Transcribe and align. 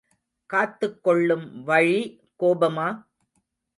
காத்துக் 0.49 1.03
கொள்ளும் 1.03 1.63
வழி 1.63 1.99
கோபமா? 2.39 2.87